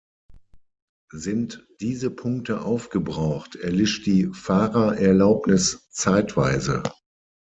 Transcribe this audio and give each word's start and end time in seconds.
Sind 1.13 1.63
diese 1.79 2.09
Punkte 2.09 2.61
aufgebraucht, 2.63 3.55
erlischt 3.55 4.07
die 4.07 4.31
Fahrerlaubnis 4.33 5.89
zeitweise. 5.91 6.81